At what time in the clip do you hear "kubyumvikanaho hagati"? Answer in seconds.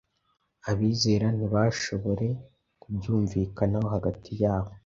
2.81-4.31